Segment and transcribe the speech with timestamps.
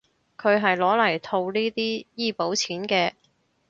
[0.35, 3.11] 佢係攞嚟套呢啲醫保錢嘅